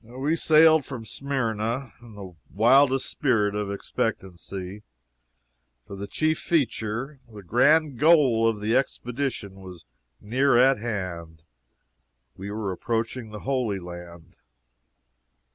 [0.03, 4.81] We sailed from Smyrna, in the wildest spirit of expectancy,
[5.85, 9.85] for the chief feature, the grand goal of the expedition, was
[10.19, 11.43] near at hand
[12.35, 14.35] we were approaching the Holy Land!